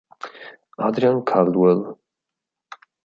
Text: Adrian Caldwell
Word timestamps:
Adrian 0.87 1.21
Caldwell 1.27 1.83